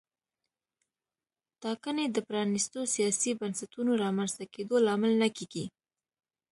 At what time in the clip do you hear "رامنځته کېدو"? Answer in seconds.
4.03-4.75